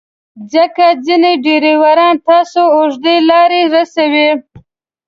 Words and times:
ځکه 0.53 0.85
ځینې 1.05 1.31
ډریوران 1.43 2.15
تاسو 2.29 2.61
اوږدې 2.77 3.15
لارې 3.29 3.61
رسوي. 3.73 4.29